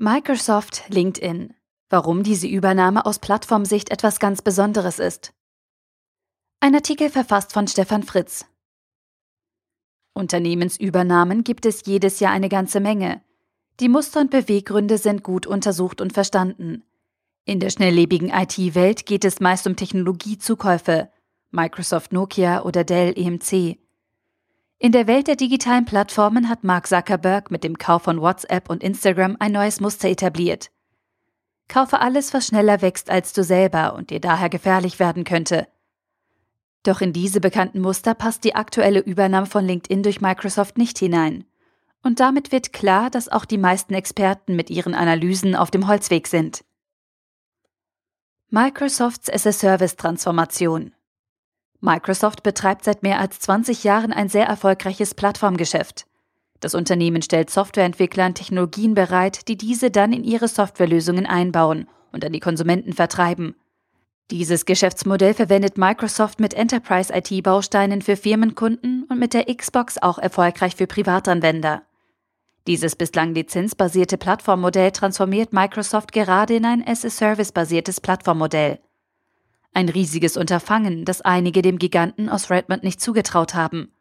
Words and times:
Microsoft 0.00 0.84
LinkedIn. 0.90 1.54
Warum 1.90 2.22
diese 2.22 2.46
Übernahme 2.46 3.04
aus 3.04 3.18
Plattformsicht 3.18 3.90
etwas 3.90 4.20
ganz 4.20 4.42
Besonderes 4.42 5.00
ist. 5.00 5.34
Ein 6.60 6.76
Artikel 6.76 7.10
verfasst 7.10 7.52
von 7.52 7.66
Stefan 7.66 8.04
Fritz. 8.04 8.46
Unternehmensübernahmen 10.14 11.42
gibt 11.42 11.66
es 11.66 11.84
jedes 11.84 12.20
Jahr 12.20 12.30
eine 12.30 12.48
ganze 12.48 12.78
Menge. 12.78 13.24
Die 13.80 13.88
Muster 13.88 14.20
und 14.20 14.30
Beweggründe 14.30 14.98
sind 14.98 15.24
gut 15.24 15.48
untersucht 15.48 16.00
und 16.00 16.12
verstanden. 16.12 16.84
In 17.44 17.58
der 17.58 17.70
schnelllebigen 17.70 18.30
IT-Welt 18.30 19.04
geht 19.04 19.24
es 19.24 19.40
meist 19.40 19.66
um 19.66 19.74
Technologiezukäufe, 19.74 21.10
Microsoft 21.50 22.12
Nokia 22.12 22.62
oder 22.62 22.84
Dell 22.84 23.18
EMC. 23.18 23.78
In 24.80 24.92
der 24.92 25.08
Welt 25.08 25.26
der 25.26 25.34
digitalen 25.34 25.84
Plattformen 25.84 26.48
hat 26.48 26.62
Mark 26.62 26.86
Zuckerberg 26.86 27.50
mit 27.50 27.64
dem 27.64 27.78
Kauf 27.78 28.04
von 28.04 28.20
WhatsApp 28.20 28.70
und 28.70 28.84
Instagram 28.84 29.36
ein 29.40 29.50
neues 29.50 29.80
Muster 29.80 30.08
etabliert. 30.08 30.70
Kaufe 31.66 31.98
alles, 31.98 32.32
was 32.32 32.46
schneller 32.46 32.80
wächst 32.80 33.10
als 33.10 33.32
du 33.32 33.42
selber 33.42 33.94
und 33.94 34.10
dir 34.10 34.20
daher 34.20 34.48
gefährlich 34.48 35.00
werden 35.00 35.24
könnte. 35.24 35.66
Doch 36.84 37.00
in 37.00 37.12
diese 37.12 37.40
bekannten 37.40 37.80
Muster 37.80 38.14
passt 38.14 38.44
die 38.44 38.54
aktuelle 38.54 39.00
Übernahme 39.00 39.46
von 39.46 39.66
LinkedIn 39.66 40.04
durch 40.04 40.20
Microsoft 40.20 40.78
nicht 40.78 40.96
hinein. 40.96 41.44
Und 42.04 42.20
damit 42.20 42.52
wird 42.52 42.72
klar, 42.72 43.10
dass 43.10 43.28
auch 43.28 43.46
die 43.46 43.58
meisten 43.58 43.94
Experten 43.94 44.54
mit 44.54 44.70
ihren 44.70 44.94
Analysen 44.94 45.56
auf 45.56 45.72
dem 45.72 45.88
Holzweg 45.88 46.28
sind. 46.28 46.64
Microsofts 48.50 49.28
as-a-Service-Transformation 49.28 50.94
Microsoft 51.80 52.42
betreibt 52.42 52.84
seit 52.84 53.02
mehr 53.02 53.20
als 53.20 53.38
20 53.40 53.84
Jahren 53.84 54.12
ein 54.12 54.28
sehr 54.28 54.46
erfolgreiches 54.46 55.14
Plattformgeschäft. 55.14 56.06
Das 56.60 56.74
Unternehmen 56.74 57.22
stellt 57.22 57.50
Softwareentwicklern 57.50 58.34
Technologien 58.34 58.94
bereit, 58.94 59.46
die 59.46 59.56
diese 59.56 59.90
dann 59.90 60.12
in 60.12 60.24
ihre 60.24 60.48
Softwarelösungen 60.48 61.26
einbauen 61.26 61.86
und 62.12 62.24
an 62.24 62.32
die 62.32 62.40
Konsumenten 62.40 62.92
vertreiben. 62.92 63.54
Dieses 64.30 64.66
Geschäftsmodell 64.66 65.34
verwendet 65.34 65.78
Microsoft 65.78 66.40
mit 66.40 66.52
Enterprise 66.52 67.12
IT-Bausteinen 67.14 68.02
für 68.02 68.16
Firmenkunden 68.16 69.04
und 69.04 69.18
mit 69.18 69.32
der 69.32 69.44
Xbox 69.44 69.96
auch 69.98 70.18
erfolgreich 70.18 70.76
für 70.76 70.86
Privatanwender. 70.86 71.82
Dieses 72.66 72.96
bislang 72.96 73.34
lizenzbasierte 73.34 74.18
Plattformmodell 74.18 74.90
transformiert 74.90 75.54
Microsoft 75.54 76.12
gerade 76.12 76.56
in 76.56 76.66
ein 76.66 76.86
as-a-Service-basiertes 76.86 78.02
Plattformmodell. 78.02 78.80
Ein 79.74 79.88
riesiges 79.88 80.36
Unterfangen, 80.36 81.04
das 81.04 81.20
einige 81.20 81.62
dem 81.62 81.78
Giganten 81.78 82.28
aus 82.28 82.50
Redmond 82.50 82.82
nicht 82.82 83.00
zugetraut 83.00 83.54
haben. 83.54 83.92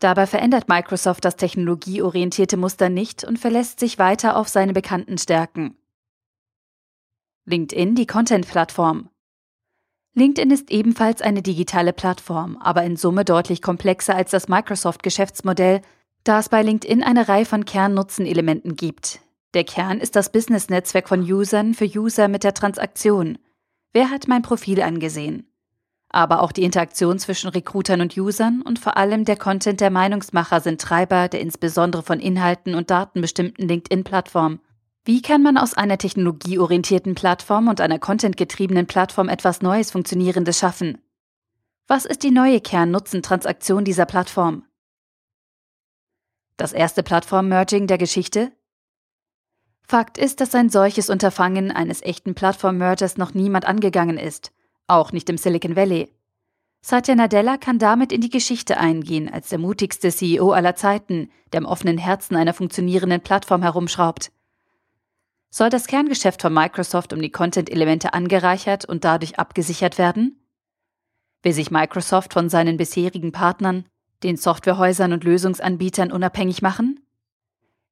Dabei 0.00 0.26
verändert 0.26 0.68
Microsoft 0.68 1.24
das 1.24 1.36
technologieorientierte 1.36 2.56
Muster 2.56 2.88
nicht 2.88 3.24
und 3.24 3.38
verlässt 3.38 3.80
sich 3.80 3.98
weiter 3.98 4.36
auf 4.36 4.48
seine 4.48 4.72
bekannten 4.72 5.18
Stärken. 5.18 5.76
LinkedIn, 7.46 7.94
die 7.94 8.06
Content-Plattform. 8.06 9.10
LinkedIn 10.14 10.50
ist 10.50 10.70
ebenfalls 10.70 11.22
eine 11.22 11.42
digitale 11.42 11.92
Plattform, 11.92 12.56
aber 12.58 12.84
in 12.84 12.96
Summe 12.96 13.24
deutlich 13.24 13.62
komplexer 13.62 14.14
als 14.14 14.30
das 14.30 14.48
Microsoft-Geschäftsmodell, 14.48 15.82
da 16.22 16.38
es 16.38 16.48
bei 16.48 16.62
LinkedIn 16.62 17.02
eine 17.02 17.28
Reihe 17.28 17.44
von 17.44 17.64
Kernnutzenelementen 17.64 18.76
gibt. 18.76 19.20
Der 19.54 19.64
Kern 19.64 20.00
ist 20.00 20.16
das 20.16 20.32
Business-Netzwerk 20.32 21.08
von 21.08 21.20
Usern 21.20 21.74
für 21.74 21.84
User 21.84 22.28
mit 22.28 22.44
der 22.44 22.54
Transaktion. 22.54 23.38
Wer 23.94 24.10
hat 24.10 24.26
mein 24.26 24.42
Profil 24.42 24.82
angesehen? 24.82 25.48
Aber 26.08 26.42
auch 26.42 26.50
die 26.50 26.64
Interaktion 26.64 27.20
zwischen 27.20 27.48
Recruitern 27.48 28.00
und 28.00 28.16
Usern 28.16 28.60
und 28.60 28.80
vor 28.80 28.96
allem 28.96 29.24
der 29.24 29.36
Content 29.36 29.80
der 29.80 29.90
Meinungsmacher 29.90 30.60
sind 30.60 30.80
Treiber 30.80 31.28
der 31.28 31.40
insbesondere 31.40 32.02
von 32.02 32.18
Inhalten 32.18 32.74
und 32.74 32.90
Daten 32.90 33.20
bestimmten 33.20 33.68
LinkedIn-Plattform. 33.68 34.58
Wie 35.04 35.22
kann 35.22 35.44
man 35.44 35.56
aus 35.56 35.74
einer 35.74 35.96
technologieorientierten 35.96 37.14
Plattform 37.14 37.68
und 37.68 37.80
einer 37.80 38.00
contentgetriebenen 38.00 38.86
Plattform 38.86 39.28
etwas 39.28 39.62
Neues 39.62 39.92
Funktionierendes 39.92 40.58
schaffen? 40.58 40.98
Was 41.86 42.04
ist 42.04 42.24
die 42.24 42.32
neue 42.32 42.60
Kern-Nutzen-Transaktion 42.60 43.84
dieser 43.84 44.06
Plattform? 44.06 44.64
Das 46.56 46.72
erste 46.72 47.04
Plattform-Merging 47.04 47.86
der 47.86 47.98
Geschichte? 47.98 48.50
Fakt 49.86 50.16
ist, 50.16 50.40
dass 50.40 50.54
ein 50.54 50.70
solches 50.70 51.10
Unterfangen 51.10 51.70
eines 51.70 52.02
echten 52.02 52.34
Plattform-Mergers 52.34 53.18
noch 53.18 53.34
niemand 53.34 53.66
angegangen 53.66 54.16
ist, 54.16 54.50
auch 54.86 55.12
nicht 55.12 55.28
im 55.28 55.36
Silicon 55.36 55.76
Valley. 55.76 56.10
Satya 56.80 57.14
Nadella 57.14 57.56
kann 57.56 57.78
damit 57.78 58.12
in 58.12 58.20
die 58.20 58.30
Geschichte 58.30 58.78
eingehen 58.78 59.32
als 59.32 59.48
der 59.48 59.58
mutigste 59.58 60.10
CEO 60.10 60.52
aller 60.52 60.74
Zeiten, 60.74 61.30
der 61.52 61.60
im 61.60 61.66
offenen 61.66 61.98
Herzen 61.98 62.36
einer 62.36 62.54
funktionierenden 62.54 63.20
Plattform 63.20 63.62
herumschraubt. 63.62 64.32
Soll 65.50 65.70
das 65.70 65.86
Kerngeschäft 65.86 66.42
von 66.42 66.52
Microsoft 66.52 67.12
um 67.12 67.22
die 67.22 67.30
Content-Elemente 67.30 68.12
angereichert 68.12 68.84
und 68.84 69.04
dadurch 69.04 69.38
abgesichert 69.38 69.98
werden? 69.98 70.44
Will 71.42 71.52
sich 71.52 71.70
Microsoft 71.70 72.32
von 72.32 72.48
seinen 72.48 72.76
bisherigen 72.76 73.32
Partnern, 73.32 73.84
den 74.22 74.36
Softwarehäusern 74.36 75.12
und 75.12 75.24
Lösungsanbietern 75.24 76.10
unabhängig 76.10 76.60
machen? 76.62 77.03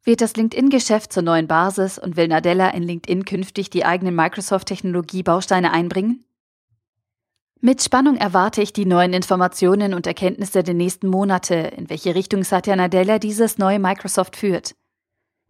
Wird 0.04 0.20
das 0.20 0.34
LinkedIn-Geschäft 0.34 1.12
zur 1.12 1.22
neuen 1.22 1.46
Basis 1.46 1.96
und 1.96 2.16
will 2.16 2.26
Nadella 2.26 2.70
in 2.70 2.82
LinkedIn 2.82 3.24
künftig 3.24 3.70
die 3.70 3.84
eigenen 3.84 4.16
Microsoft-Technologie-Bausteine 4.16 5.70
einbringen? 5.70 6.24
Mit 7.60 7.80
Spannung 7.80 8.16
erwarte 8.16 8.60
ich 8.60 8.72
die 8.72 8.84
neuen 8.84 9.12
Informationen 9.12 9.94
und 9.94 10.08
Erkenntnisse 10.08 10.64
der 10.64 10.74
nächsten 10.74 11.06
Monate, 11.06 11.54
in 11.54 11.88
welche 11.88 12.16
Richtung 12.16 12.42
Satya 12.42 12.74
Nadella 12.74 13.20
dieses 13.20 13.58
neue 13.58 13.78
Microsoft 13.78 14.34
führt. 14.34 14.74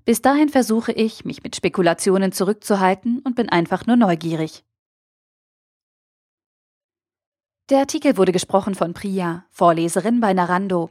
Bis 0.05 0.21
dahin 0.21 0.51
versuche 0.51 0.93
ich, 0.93 1.25
mich 1.25 1.43
mit 1.43 1.57
Spekulationen 1.57 2.33
zurückzuhalten 2.33 3.21
und 3.21 3.37
bin 3.37 3.49
einfach 3.49 3.87
nur 3.87 3.97
neugierig. 3.97 4.65
Der 7.71 7.79
Artikel 7.79 8.19
wurde 8.19 8.33
gesprochen 8.33 8.75
von 8.75 8.93
Priya, 8.93 9.47
Vorleserin 9.51 10.21
bei 10.21 10.35
Narando. 10.35 10.91